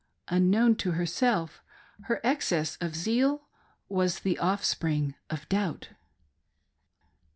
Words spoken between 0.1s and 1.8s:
Unknown to herself